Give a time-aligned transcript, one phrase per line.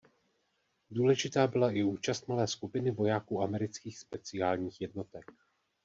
[0.91, 5.31] Důležitá byla i účast malé skupiny vojáků amerických speciálních jednotek.